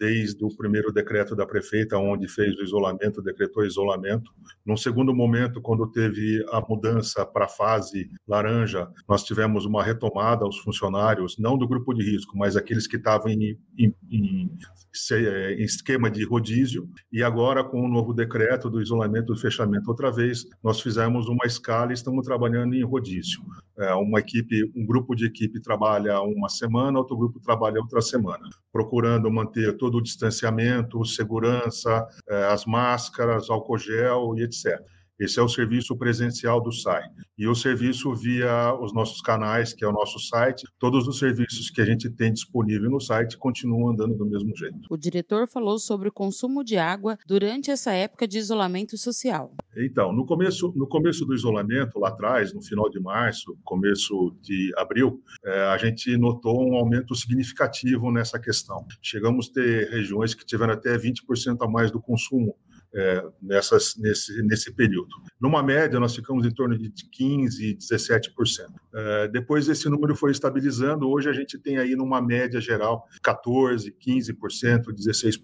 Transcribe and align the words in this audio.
desde 0.00 0.42
o 0.42 0.48
primeiro 0.56 0.90
decreto 0.90 1.36
da 1.36 1.44
prefeita, 1.44 1.98
onde 1.98 2.26
fez 2.26 2.58
o 2.58 2.62
isolamento, 2.62 3.20
decretou 3.20 3.66
isolamento. 3.66 4.32
Num 4.64 4.76
segundo 4.76 5.14
momento, 5.14 5.60
quando 5.60 5.86
teve 5.86 6.42
a 6.50 6.60
mudança 6.66 7.26
para 7.26 7.44
a 7.44 7.48
fase 7.48 8.10
laranja, 8.26 8.88
nós 9.06 9.22
tivemos 9.22 9.66
uma 9.66 9.84
retomada 9.84 10.46
aos 10.46 10.56
funcionários, 10.58 11.36
não 11.38 11.58
do 11.58 11.68
grupo 11.68 11.92
de 11.92 12.02
risco, 12.02 12.36
mas 12.38 12.56
aqueles 12.56 12.86
que 12.86 12.96
estavam 12.96 13.30
em, 13.30 13.58
em, 13.78 13.94
em, 14.10 14.50
em 14.50 15.62
esquema 15.62 16.10
de 16.10 16.24
rodízio. 16.24 16.88
E 17.12 17.22
agora, 17.22 17.62
com 17.62 17.82
o 17.82 17.88
novo 17.88 18.14
decreto 18.14 18.70
do 18.70 18.80
isolamento 18.80 19.34
e 19.34 19.38
fechamento 19.38 19.90
outra 19.90 20.10
vez, 20.10 20.46
nós 20.64 20.80
fizemos 20.80 21.28
uma 21.28 21.44
escala 21.44 21.90
e 21.90 21.94
estamos 21.94 22.24
trabalhando 22.24 22.74
em 22.74 22.82
rodízio. 22.82 23.42
É, 23.80 23.94
uma 23.94 24.20
equipe, 24.20 24.70
um 24.76 24.84
grupo 24.84 25.14
de 25.14 25.24
equipe 25.24 25.60
trabalha 25.60 26.20
uma 26.20 26.50
semana, 26.50 26.98
outro 26.98 27.16
grupo 27.16 27.40
trabalha 27.40 27.80
outra 27.80 28.02
semana, 28.02 28.46
procurando 28.70 29.30
manter 29.30 29.76
todo 29.78 29.96
o 29.96 30.02
distanciamento, 30.02 31.02
segurança, 31.06 32.06
é, 32.28 32.44
as 32.44 32.66
máscaras, 32.66 33.48
álcool 33.48 33.78
gel 33.78 34.34
e 34.36 34.42
etc. 34.42 34.78
Esse 35.20 35.38
é 35.38 35.42
o 35.42 35.48
serviço 35.48 35.94
presencial 35.98 36.62
do 36.62 36.72
SAI. 36.72 37.02
E 37.36 37.46
o 37.46 37.54
serviço 37.54 38.14
via 38.14 38.74
os 38.80 38.94
nossos 38.94 39.20
canais, 39.20 39.74
que 39.74 39.84
é 39.84 39.88
o 39.88 39.92
nosso 39.92 40.18
site, 40.18 40.66
todos 40.78 41.06
os 41.06 41.18
serviços 41.18 41.68
que 41.68 41.82
a 41.82 41.84
gente 41.84 42.08
tem 42.08 42.32
disponível 42.32 42.88
no 42.88 42.98
site 42.98 43.36
continuam 43.36 43.90
andando 43.90 44.16
do 44.16 44.24
mesmo 44.24 44.56
jeito. 44.56 44.78
O 44.88 44.96
diretor 44.96 45.46
falou 45.46 45.78
sobre 45.78 46.08
o 46.08 46.12
consumo 46.12 46.64
de 46.64 46.78
água 46.78 47.18
durante 47.26 47.70
essa 47.70 47.92
época 47.92 48.26
de 48.26 48.38
isolamento 48.38 48.96
social. 48.96 49.54
Então, 49.76 50.10
no 50.10 50.24
começo, 50.24 50.72
no 50.74 50.88
começo 50.88 51.26
do 51.26 51.34
isolamento, 51.34 51.98
lá 51.98 52.08
atrás, 52.08 52.54
no 52.54 52.62
final 52.62 52.88
de 52.88 52.98
março, 52.98 53.58
começo 53.62 54.34
de 54.40 54.72
abril, 54.78 55.22
é, 55.44 55.64
a 55.64 55.76
gente 55.76 56.16
notou 56.16 56.66
um 56.66 56.76
aumento 56.76 57.14
significativo 57.14 58.10
nessa 58.10 58.38
questão. 58.38 58.86
Chegamos 59.02 59.50
a 59.50 59.52
ter 59.52 59.90
regiões 59.90 60.32
que 60.32 60.46
tiveram 60.46 60.72
até 60.72 60.96
20% 60.96 61.58
a 61.60 61.68
mais 61.68 61.90
do 61.90 62.00
consumo 62.00 62.56
é, 62.94 63.24
nessas, 63.40 63.96
nesse, 63.96 64.42
nesse 64.42 64.72
período. 64.72 65.08
Numa 65.40 65.62
média, 65.62 66.00
nós 66.00 66.14
ficamos 66.14 66.44
em 66.44 66.50
torno 66.50 66.76
de 66.76 66.90
15%, 66.90 67.78
17%. 67.78 68.66
É, 68.92 69.28
depois 69.28 69.68
esse 69.68 69.88
número 69.88 70.16
foi 70.16 70.32
estabilizando, 70.32 71.08
hoje 71.08 71.28
a 71.28 71.32
gente 71.32 71.58
tem 71.58 71.78
aí 71.78 71.94
numa 71.94 72.20
média 72.20 72.60
geral 72.60 73.06
14%, 73.24 73.92
15%, 74.04 74.84
16%. 74.92 75.40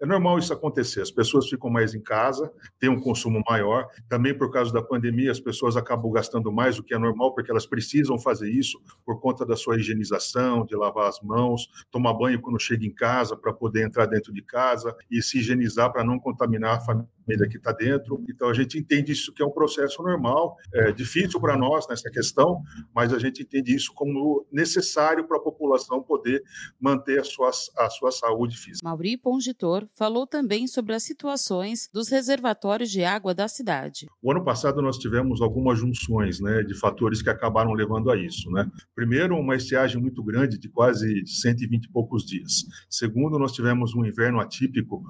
É 0.00 0.06
normal 0.06 0.38
isso 0.38 0.52
acontecer, 0.52 1.02
as 1.02 1.10
pessoas 1.10 1.48
ficam 1.48 1.68
mais 1.68 1.94
em 1.94 2.00
casa, 2.00 2.50
têm 2.78 2.88
um 2.88 3.00
consumo 3.00 3.42
maior, 3.48 3.86
também 4.08 4.36
por 4.36 4.50
causa 4.50 4.72
da 4.72 4.82
pandemia 4.82 5.30
as 5.30 5.40
pessoas 5.40 5.76
acabam 5.76 6.10
gastando 6.10 6.50
mais, 6.50 6.78
o 6.78 6.82
que 6.82 6.94
é 6.94 6.98
normal, 6.98 7.34
porque 7.34 7.50
elas 7.50 7.66
precisam 7.66 8.18
fazer 8.18 8.50
isso 8.50 8.80
por 9.04 9.20
conta 9.20 9.44
da 9.44 9.56
sua 9.56 9.76
higienização, 9.76 10.64
de 10.64 10.74
lavar 10.74 11.08
as 11.08 11.20
mãos, 11.20 11.68
tomar 11.90 12.14
banho 12.14 12.40
quando 12.40 12.58
chega 12.58 12.86
em 12.86 12.94
casa 12.94 13.36
para 13.36 13.52
poder 13.52 13.84
entrar 13.84 14.06
dentro 14.06 14.32
de 14.32 14.42
casa 14.42 14.96
e 15.10 15.22
se 15.22 15.38
higienizar 15.38 15.92
para 15.92 16.04
não 16.04 16.18
contaminar 16.18 16.85
família 16.86 17.48
que 17.50 17.56
está 17.56 17.72
dentro. 17.72 18.24
Então, 18.28 18.48
a 18.48 18.54
gente 18.54 18.78
entende 18.78 19.12
isso 19.12 19.32
que 19.32 19.42
é 19.42 19.46
um 19.46 19.50
processo 19.50 20.02
normal, 20.02 20.56
é 20.72 20.92
difícil 20.92 21.40
para 21.40 21.56
nós 21.56 21.86
nessa 21.88 22.10
questão, 22.10 22.62
mas 22.94 23.12
a 23.12 23.18
gente 23.18 23.42
entende 23.42 23.74
isso 23.74 23.92
como 23.94 24.46
necessário 24.52 25.26
para 25.26 25.36
a 25.38 25.40
população 25.40 26.02
poder 26.02 26.42
manter 26.80 27.20
a 27.20 27.24
sua, 27.24 27.50
a 27.78 27.90
sua 27.90 28.12
saúde 28.12 28.56
física. 28.56 28.88
Mauri 28.88 29.16
Pongitor 29.16 29.88
falou 29.92 30.26
também 30.26 30.66
sobre 30.66 30.94
as 30.94 31.02
situações 31.02 31.88
dos 31.92 32.08
reservatórios 32.08 32.90
de 32.90 33.04
água 33.04 33.34
da 33.34 33.48
cidade. 33.48 34.06
O 34.22 34.30
ano 34.30 34.44
passado 34.44 34.80
nós 34.80 34.96
tivemos 34.98 35.40
algumas 35.40 35.78
junções 35.78 36.40
né, 36.40 36.62
de 36.62 36.78
fatores 36.78 37.22
que 37.22 37.30
acabaram 37.30 37.72
levando 37.72 38.10
a 38.10 38.16
isso. 38.16 38.50
Né? 38.50 38.70
Primeiro, 38.94 39.36
uma 39.36 39.56
estiagem 39.56 40.00
muito 40.00 40.22
grande 40.22 40.58
de 40.58 40.68
quase 40.68 41.26
120 41.26 41.84
e 41.84 41.90
poucos 41.90 42.24
dias. 42.24 42.64
Segundo, 42.88 43.38
nós 43.38 43.52
tivemos 43.52 43.94
um 43.94 44.04
inverno 44.04 44.40
atípico 44.40 45.02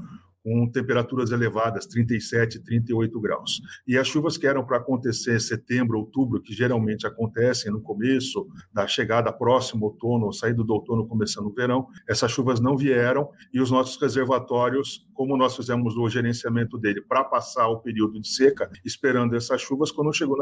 com 0.47 0.71
temperaturas 0.71 1.33
elevadas, 1.33 1.87
37, 1.87 2.61
38 2.61 3.21
graus. 3.21 3.61
E 3.85 3.99
as 3.99 4.07
chuvas 4.07 4.39
que 4.39 4.47
eram 4.47 4.65
para 4.65 4.77
acontecer 4.77 5.35
em 5.35 5.41
setembro, 5.41 5.99
outubro, 5.99 6.41
que 6.41 6.55
geralmente 6.55 7.05
acontecem 7.05 7.73
no 7.73 7.81
começo 7.81 8.47
da 8.73 8.87
chegada 8.87 9.33
próximo 9.33 9.87
outono, 9.87 10.33
saída 10.33 10.63
do 10.63 10.73
outono 10.73 11.05
começando 11.05 11.47
o 11.47 11.53
verão, 11.53 11.89
essas 12.09 12.31
chuvas 12.31 12.61
não 12.61 12.77
vieram 12.77 13.29
e 13.53 13.61
os 13.61 13.73
nossos 13.73 14.01
reservatórios, 14.01 15.05
como 15.15 15.37
nós 15.37 15.57
fizemos 15.57 15.97
o 15.97 16.09
gerenciamento 16.09 16.79
dele 16.79 17.01
para 17.01 17.25
passar 17.25 17.67
o 17.67 17.81
período 17.81 18.21
de 18.21 18.29
seca, 18.29 18.71
esperando 18.85 19.35
essas 19.35 19.61
chuvas, 19.61 19.91
quando 19.91 20.13
chegou 20.13 20.39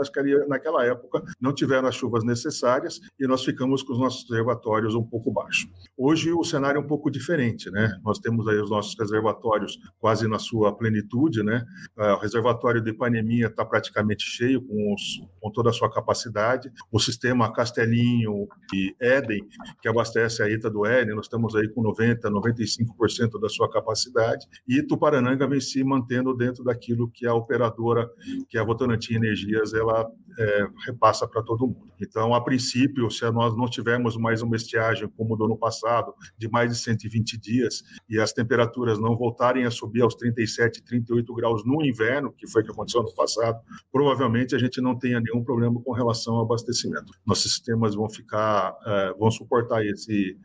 naquela 0.47 0.85
época, 0.85 1.23
não 1.41 1.55
tiveram 1.55 1.89
as 1.89 1.95
chuvas 1.95 2.25
necessárias 2.25 3.01
e 3.19 3.27
nós 3.27 3.43
ficamos 3.43 3.83
com 3.83 3.95
os 3.95 3.99
nossos 3.99 4.29
reservatórios 4.29 4.95
um 4.95 5.03
pouco 5.03 5.33
baixos. 5.33 5.71
Hoje 5.97 6.31
o 6.31 6.45
cenário 6.45 6.79
é 6.79 6.85
um 6.85 6.87
pouco 6.87 7.11
diferente, 7.11 7.71
né? 7.71 7.99
Nós 8.05 8.19
temos 8.19 8.47
aí 8.47 8.59
os 8.61 8.69
nossos 8.69 8.95
reservatórios 8.99 9.79
quase 9.99 10.29
na 10.29 10.39
sua 10.39 10.77
plenitude, 10.77 11.43
né? 11.43 11.65
É, 11.97 12.13
o 12.13 12.19
reservatório 12.19 12.81
de 12.81 12.91
Ipaneminha 12.91 13.47
está 13.47 13.65
praticamente 13.65 14.25
cheio, 14.25 14.61
com, 14.63 14.95
os, 14.95 15.27
com, 15.41 15.51
toda 15.51 15.71
a 15.71 15.73
sua 15.73 15.91
capacidade. 15.91 16.71
O 16.93 16.99
sistema 16.99 17.53
Castelinho 17.53 18.47
e 18.73 18.95
Éden, 19.01 19.47
que 19.81 19.89
abastece 19.89 20.43
a 20.43 20.51
ITA 20.51 20.71
do 20.71 20.85
Éden, 20.85 21.15
nós 21.15 21.27
estamos 21.27 21.55
aí 21.57 21.69
com 21.69 21.83
90%, 21.83 22.21
95% 22.23 23.41
da 23.41 23.49
sua 23.49 23.71
capacidade. 23.71 24.47
E 24.69 24.83
Tuparananga 24.83 25.47
vem 25.47 25.61
se 25.61 25.83
mantendo 25.83 26.35
dentro 26.37 26.63
daquilo 26.65 27.11
que 27.11 27.27
a 27.27 27.35
operadora, 27.35 28.09
que 28.49 28.59
é 28.59 28.61
a 28.61 28.65
Votorantim 28.65 29.15
Energias, 29.15 29.73
ela 29.73 30.07
é, 30.39 30.67
repassa 30.87 31.27
para 31.27 31.43
todo 31.43 31.67
mundo. 31.67 31.93
Então, 32.01 32.35
a 32.35 32.43
princípio, 32.43 33.11
se 33.11 33.29
nós 33.31 33.57
não 33.57 33.69
tivermos 33.69 34.17
mais 34.17 34.43
uma 34.43 34.57
estiagem 34.57 35.09
como 35.17 35.37
do 35.37 35.45
ano 35.45 35.57
passado, 35.57 36.13
de 36.37 36.49
mais 36.49 36.71
de 36.71 36.79
120 36.79 37.39
dias, 37.39 37.83
e 38.09 38.19
as 38.19 38.33
temperaturas 38.33 38.99
não 38.99 39.17
voltarem 39.17 39.65
a 39.65 39.71
aos 40.01 40.15
37, 40.15 40.83
38 40.83 41.35
graus 41.35 41.65
no 41.65 41.85
inverno, 41.85 42.33
que 42.33 42.49
foi 42.49 42.63
o 42.63 42.65
que 42.65 42.71
aconteceu 42.71 43.03
no 43.03 43.15
passado, 43.15 43.61
provavelmente 43.93 44.55
a 44.55 44.59
gente 44.59 44.81
não 44.81 44.99
tenha 44.99 45.21
nenhum 45.21 45.43
problema 45.43 45.81
com 45.81 45.93
relação 45.93 46.35
ao 46.35 46.43
abastecimento. 46.43 47.13
Nossos 47.27 47.53
sistemas 47.53 47.95
vão 47.95 48.09
ficar, 48.09 48.77
é, 48.87 49.15
vão 49.19 49.31
suportar 49.31 49.85
esse, 49.85 50.39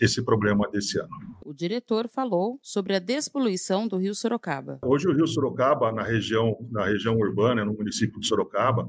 esse 0.00 0.22
problema 0.22 0.68
desse 0.70 0.98
ano. 0.98 1.10
O 1.44 1.52
diretor 1.52 2.08
falou 2.08 2.58
sobre 2.62 2.96
a 2.96 2.98
despoluição 2.98 3.86
do 3.86 3.98
Rio 3.98 4.14
Sorocaba. 4.14 4.78
Hoje 4.82 5.08
o 5.08 5.12
Rio 5.12 5.26
Sorocaba, 5.26 5.92
na 5.92 6.02
região, 6.02 6.56
na 6.70 6.84
região 6.84 7.16
urbana, 7.16 7.64
no 7.64 7.74
município 7.74 8.18
de 8.20 8.26
Sorocaba, 8.26 8.88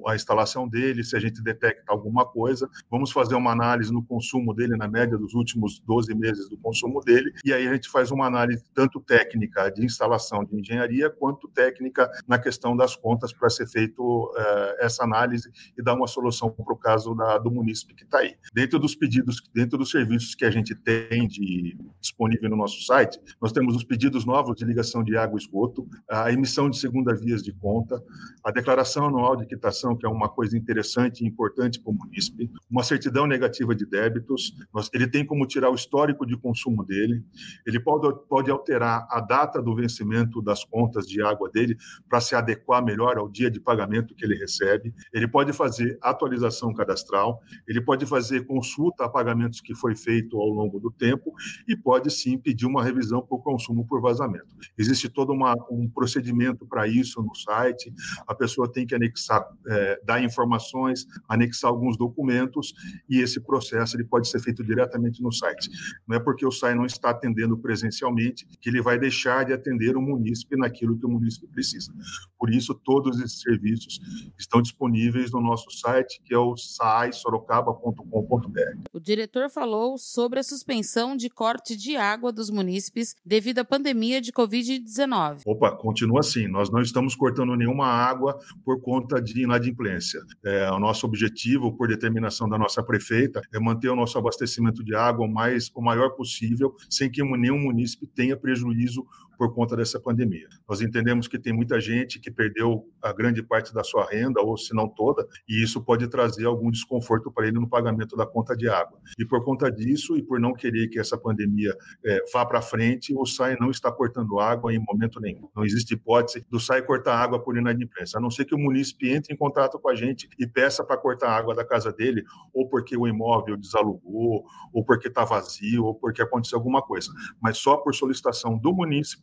a 0.08 0.16
instalação 0.16 0.68
dele, 0.68 1.04
se 1.04 1.16
a 1.16 1.20
gente 1.20 1.42
detecta 1.42 1.92
alguma 1.92 2.26
coisa. 2.26 2.70
Vamos 2.90 3.12
fazer 3.12 3.36
uma 3.36 3.52
análise 3.52 3.92
no 3.92 4.04
consumo 4.04 4.54
dele, 4.54 4.78
na 4.78 4.88
média 4.88 5.18
dos 5.18 5.34
últimos 5.34 5.80
12 5.80 6.14
meses 6.14 6.48
do 6.48 6.58
consumo 6.58 7.02
dele, 7.02 7.34
e 7.44 7.52
aí 7.52 7.68
a 7.68 7.74
gente 7.74 7.90
faz 7.90 8.12
uma 8.12 8.28
análise 8.28 8.64
tanto 8.74 9.00
técnica 9.02 9.70
de 9.72 9.84
instalação 9.84 10.44
de 10.44 10.56
engenharia, 10.60 11.10
quanto 11.10 11.48
técnica 11.50 12.10
na 12.28 12.38
questão 12.38 12.76
das 12.76 12.96
contas 12.96 13.34
para 13.34 13.50
ser 13.50 13.68
feito 13.68 14.02
uh, 14.02 14.85
essa 14.86 15.04
análise 15.04 15.50
e 15.78 15.84
dar 15.84 15.94
uma 15.94 16.08
solução 16.08 16.50
para 16.50 16.74
o 16.74 16.78
caso 16.78 17.14
da, 17.14 17.38
do 17.38 17.52
munícipe 17.52 17.94
que 17.94 18.04
está 18.04 18.20
aí. 18.20 18.36
Dentro 18.54 18.80
dos 18.80 18.96
pedidos, 18.96 19.42
dentro 19.54 19.78
dos 19.78 19.92
serviços 19.92 20.36
que 20.36 20.46
a 20.46 20.52
gente 20.52 20.76
tem 20.76 21.28
de, 21.28 21.78
disponível 22.00 22.50
no 22.50 22.56
nosso 22.56 22.84
site, 22.84 23.20
nós 23.42 23.52
temos 23.52 23.76
os 23.76 23.84
pedidos 23.84 24.26
novos 24.26 24.56
de 24.56 24.66
ligação 24.66 25.04
de 25.04 25.16
água 25.18 25.38
e 25.40 25.42
esgoto, 25.42 25.88
a 26.10 26.32
emissão 26.32 26.70
de 26.70 26.78
segunda 26.78 27.16
vias 27.16 27.42
de 27.44 27.54
conta, 27.54 28.02
a 28.44 28.52
declaração 28.52 29.08
anual 29.08 29.36
de 29.36 29.46
quitação, 29.46 29.96
que 29.96 30.06
é 30.06 30.10
uma 30.10 30.30
coisa 30.30 30.58
interessante 30.58 31.24
e 31.24 31.28
importante 31.28 31.80
para 31.80 31.92
o 31.92 31.96
munícipe, 31.96 32.52
uma 32.70 32.84
certidão 32.84 33.26
negativa 33.26 33.76
de 33.76 33.86
débitos, 33.86 34.54
nós, 34.74 34.90
ele 34.94 35.08
tem 35.08 35.26
como 35.26 35.46
tirar 35.46 35.70
o 35.70 35.76
histórico 35.76 36.26
de 36.26 36.38
consumo 36.38 36.84
dele, 36.84 37.24
ele 37.66 37.80
pode, 37.80 38.14
pode 38.28 38.52
alterar 38.52 39.08
a 39.10 39.20
data 39.20 39.62
do 39.62 39.76
vencimento 39.76 40.42
das 40.42 40.64
contas 40.64 41.08
de 41.08 41.22
água 41.22 41.50
dele 41.50 41.78
para 42.10 42.22
se 42.22 42.36
adequar 42.36 42.84
melhor 42.84 43.18
ao 43.18 43.30
dia 43.30 43.50
de 43.50 43.60
pagamento 43.60 44.14
que 44.14 44.26
ele 44.26 44.36
recebe, 44.36 44.75
ele 45.14 45.28
pode 45.28 45.54
fazer 45.54 45.98
atualização 46.02 46.74
cadastral, 46.74 47.42
ele 47.68 47.82
pode 47.82 48.06
fazer 48.06 48.46
consulta 48.46 49.06
a 49.06 49.10
pagamentos 49.10 49.62
que 49.62 49.76
foi 49.76 49.96
feito 49.96 50.40
ao 50.40 50.50
longo 50.50 50.80
do 50.80 50.92
tempo 50.92 51.34
e 51.68 51.76
pode 51.76 52.12
sim 52.12 52.38
pedir 52.38 52.66
uma 52.66 52.84
revisão 52.84 53.22
por 53.22 53.44
consumo 53.44 53.86
por 53.88 54.02
vazamento. 54.02 54.48
Existe 54.78 55.10
todo 55.10 55.32
uma, 55.34 55.54
um 55.70 55.90
procedimento 55.90 56.66
para 56.66 56.88
isso 56.88 57.22
no 57.22 57.36
site, 57.36 57.94
a 58.28 58.36
pessoa 58.36 58.72
tem 58.72 58.86
que 58.86 58.96
anexar, 58.96 59.46
é, 59.68 60.02
dar 60.04 60.24
informações, 60.24 61.06
anexar 61.28 61.70
alguns 61.70 61.98
documentos 61.98 62.74
e 63.10 63.20
esse 63.20 63.40
processo 63.40 63.96
ele 63.96 64.04
pode 64.04 64.28
ser 64.28 64.40
feito 64.40 64.64
diretamente 64.64 65.22
no 65.22 65.32
site. 65.32 65.70
Não 66.08 66.16
é 66.16 66.20
porque 66.20 66.46
o 66.46 66.52
site 66.52 66.76
não 66.76 66.86
está 66.86 67.10
atendendo 67.10 67.58
presencialmente 67.58 68.48
que 68.60 68.70
ele 68.70 68.82
vai 68.82 68.98
deixar 68.98 69.46
de 69.46 69.54
atender 69.54 69.96
o 69.96 70.02
munícipe 70.02 70.56
naquilo 70.58 70.98
que 70.98 71.06
o 71.06 71.10
munícipe 71.10 71.48
precisa. 71.48 71.94
Por 72.38 72.50
isso, 72.50 72.74
todos 72.74 73.20
esses 73.20 73.42
serviços 73.42 74.00
estão 74.38 74.62
disponíveis 74.66 75.32
no 75.32 75.40
nosso 75.40 75.72
site, 75.72 76.22
que 76.24 76.34
é 76.34 76.38
o 76.38 76.58
saisorocaba.com.br. 76.58 78.90
O 78.92 79.00
diretor 79.00 79.50
falou 79.50 79.98
sobre 79.98 80.40
a 80.40 80.44
suspensão 80.44 81.16
de 81.16 81.30
corte 81.30 81.76
de 81.76 81.96
água 81.96 82.32
dos 82.32 82.50
munícipes 82.50 83.16
devido 83.26 83.60
à 83.60 83.66
pandemia 83.66 84.20
de 84.20 84.32
Covid-19. 84.32 85.42
Opa, 85.46 85.72
continua 85.72 86.22
assim. 86.22 86.48
Nós 86.48 86.70
não 86.70 86.82
estamos 86.82 87.16
cortando 87.16 87.56
nenhuma 87.56 87.88
água 87.88 88.38
por 88.64 88.82
conta 88.82 89.22
de 89.22 89.44
inadimplência. 89.44 90.20
É, 90.44 90.72
o 90.72 90.80
nosso 90.80 91.06
objetivo, 91.06 91.76
por 91.76 91.88
determinação 91.88 92.50
da 92.50 92.58
nossa 92.58 92.84
prefeita, 92.84 93.42
é 93.54 93.60
manter 93.60 93.90
o 93.90 93.96
nosso 93.96 94.18
abastecimento 94.18 94.84
de 94.84 94.96
água 94.96 95.26
o, 95.26 95.30
mais, 95.30 95.72
o 95.76 95.82
maior 95.82 96.12
possível, 96.12 96.76
sem 96.90 97.10
que 97.10 97.24
nenhum 97.24 97.60
munícipe 97.60 98.08
tenha 98.08 98.36
prejuízo 98.36 99.06
por 99.38 99.54
conta 99.54 99.76
dessa 99.76 100.00
pandemia. 100.00 100.48
Nós 100.68 100.82
entendemos 100.82 101.28
que 101.28 101.40
tem 101.40 101.54
muita 101.54 101.80
gente 101.80 102.20
que 102.20 102.32
perdeu 102.32 102.86
a 103.02 103.14
grande 103.14 103.44
parte 103.44 103.74
da 103.74 103.84
sua 103.84 104.06
renda, 104.10 104.42
ou 104.42 104.58
se 104.58 104.74
não 104.74 104.88
toda, 104.88 105.28
e 105.48 105.64
isso 105.64 105.82
pode 105.84 106.08
trazer 106.08 106.46
algum 106.46 106.72
desconforto 106.72 107.32
para 107.32 107.48
ele 107.48 107.60
no 107.60 107.70
pagamento 107.70 108.16
da 108.16 108.26
conta 108.26 108.56
de 108.56 108.68
água. 108.68 109.00
E 109.18 109.26
por 109.26 109.44
conta 109.44 109.72
disso, 109.72 110.18
e 110.18 110.24
por 110.24 110.40
não 110.40 110.54
querer 110.54 110.88
que 110.88 111.00
essa 111.00 111.18
pandemia 111.18 111.76
é, 112.04 112.20
vá 112.34 112.46
para 112.46 112.62
frente, 112.62 113.14
o 113.16 113.26
SAI 113.26 113.58
não 113.60 113.70
está 113.70 113.92
cortando 113.92 114.40
água 114.40 114.74
em 114.74 114.80
momento 114.80 115.20
nenhum. 115.20 115.50
Não 115.56 115.64
existe 115.64 115.94
hipótese 115.94 116.46
do 116.50 116.60
SAI 116.60 116.82
cortar 116.82 117.16
água 117.16 117.40
por 117.40 117.58
inadimplência, 117.58 118.18
a 118.18 118.22
não 118.22 118.30
ser 118.30 118.46
que 118.46 118.56
o 118.56 118.58
munícipe 118.58 119.10
entre 119.10 119.34
em 119.34 119.38
contato 119.38 119.80
com 119.80 119.90
a 119.90 119.96
gente 119.96 120.30
e 120.40 120.48
peça 120.48 120.84
para 120.84 120.98
cortar 120.98 121.30
água 121.30 121.56
da 121.56 121.66
casa 121.66 121.92
dele, 121.92 122.24
ou 122.54 122.68
porque 122.68 122.98
o 122.98 123.08
imóvel 123.08 123.58
desalugou, 123.58 124.46
ou 124.74 124.84
porque 124.84 125.08
está 125.08 125.24
vazio, 125.24 125.86
ou 125.86 125.96
porque 125.96 126.22
aconteceu 126.22 126.58
alguma 126.58 126.82
coisa. 126.82 127.12
Mas 127.42 127.58
só 127.58 127.78
por 127.78 127.94
solicitação 127.94 128.58
do 128.58 128.74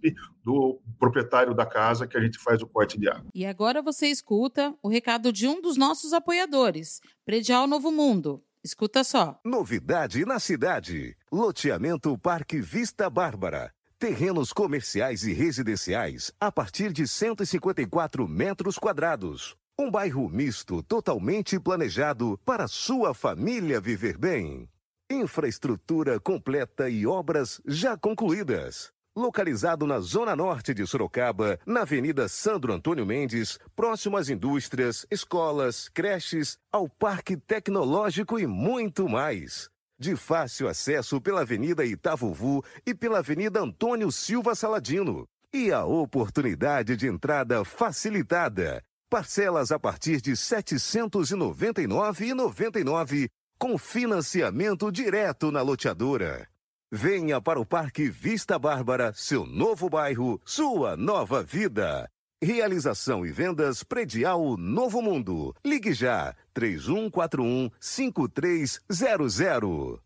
munícipe 0.02 0.14
do 0.44 0.80
proprietário 0.98 1.54
da 1.54 1.64
casa 1.64 2.06
que 2.06 2.16
a 2.16 2.20
gente 2.20 2.38
faz 2.38 2.60
o 2.60 2.66
corte 2.66 2.98
de 2.98 3.08
água. 3.08 3.26
E 3.34 3.46
agora 3.46 3.80
você 3.80 4.08
escuta 4.08 4.74
o 4.82 4.88
recado 4.88 5.32
de 5.32 5.46
um 5.46 5.60
dos 5.60 5.76
nossos 5.76 6.12
apoiadores, 6.12 7.00
Predial 7.24 7.66
Novo 7.66 7.92
Mundo. 7.92 8.42
Escuta 8.64 9.04
só. 9.04 9.40
Novidade 9.44 10.24
na 10.24 10.38
cidade. 10.38 11.16
Loteamento 11.30 12.16
Parque 12.18 12.60
Vista 12.60 13.08
Bárbara. 13.08 13.72
Terrenos 13.98 14.52
comerciais 14.52 15.24
e 15.24 15.32
residenciais 15.32 16.32
a 16.40 16.50
partir 16.50 16.92
de 16.92 17.06
154 17.06 18.26
metros 18.26 18.78
quadrados. 18.78 19.56
Um 19.78 19.90
bairro 19.90 20.28
misto 20.28 20.82
totalmente 20.82 21.58
planejado 21.58 22.38
para 22.44 22.68
sua 22.68 23.14
família 23.14 23.80
viver 23.80 24.18
bem. 24.18 24.68
Infraestrutura 25.10 26.20
completa 26.20 26.88
e 26.88 27.06
obras 27.06 27.60
já 27.66 27.96
concluídas 27.96 28.92
localizado 29.16 29.86
na 29.86 30.00
zona 30.00 30.34
norte 30.34 30.74
de 30.74 30.84
Sorocaba, 30.86 31.58
na 31.66 31.82
Avenida 31.82 32.26
Sandro 32.28 32.72
Antônio 32.72 33.04
Mendes, 33.04 33.58
próximo 33.76 34.16
às 34.16 34.28
indústrias, 34.28 35.04
escolas, 35.10 35.88
creches, 35.88 36.56
ao 36.70 36.88
Parque 36.88 37.36
Tecnológico 37.36 38.38
e 38.38 38.46
muito 38.46 39.08
mais. 39.08 39.68
De 39.98 40.14
fácil 40.16 40.68
acesso 40.68 41.20
pela 41.20 41.42
Avenida 41.42 41.84
Itavuvu 41.84 42.64
e 42.84 42.94
pela 42.94 43.18
Avenida 43.18 43.60
Antônio 43.60 44.10
Silva 44.10 44.54
Saladino. 44.54 45.28
E 45.52 45.70
a 45.70 45.84
oportunidade 45.84 46.96
de 46.96 47.06
entrada 47.06 47.62
facilitada. 47.64 48.82
Parcelas 49.10 49.70
a 49.70 49.78
partir 49.78 50.22
de 50.22 50.30
R$ 50.30 50.36
799,99 50.36 53.28
com 53.58 53.76
financiamento 53.78 54.90
direto 54.90 55.52
na 55.52 55.62
loteadora. 55.62 56.51
Venha 56.94 57.40
para 57.40 57.58
o 57.58 57.64
Parque 57.64 58.10
Vista 58.10 58.58
Bárbara, 58.58 59.14
seu 59.16 59.46
novo 59.46 59.88
bairro, 59.88 60.38
sua 60.44 60.94
nova 60.94 61.42
vida. 61.42 62.06
Realização 62.42 63.24
e 63.24 63.32
vendas 63.32 63.82
predial 63.82 64.58
Novo 64.58 65.00
Mundo. 65.00 65.54
Ligue 65.64 65.94
já 65.94 66.34
3141 66.52 67.70
5300. 67.80 70.00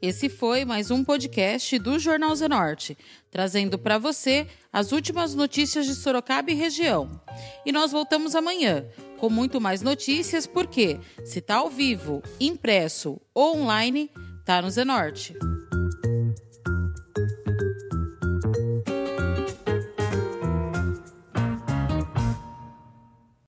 Esse 0.00 0.30
foi 0.30 0.64
mais 0.64 0.90
um 0.90 1.04
podcast 1.04 1.78
do 1.78 1.98
Jornal 1.98 2.34
Zenorte, 2.34 2.96
trazendo 3.30 3.78
para 3.78 3.98
você 3.98 4.46
as 4.72 4.92
últimas 4.92 5.34
notícias 5.34 5.84
de 5.84 5.94
Sorocaba 5.94 6.50
e 6.50 6.54
região. 6.54 7.20
E 7.66 7.70
nós 7.70 7.92
voltamos 7.92 8.34
amanhã 8.34 8.86
com 9.18 9.28
muito 9.28 9.60
mais 9.60 9.82
notícias, 9.82 10.46
porque 10.46 10.98
se 11.22 11.40
está 11.40 11.56
ao 11.56 11.68
vivo, 11.68 12.22
impresso 12.40 13.20
ou 13.34 13.58
online, 13.58 14.10
tá 14.44 14.60
no 14.60 14.70
Zenorte. 14.70 15.36